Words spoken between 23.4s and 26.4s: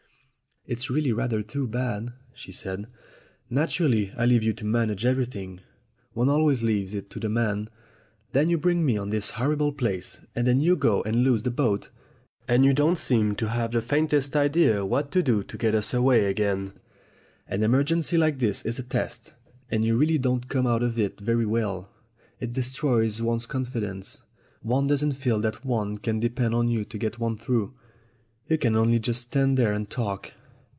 confidence. One doesn't feel that one can de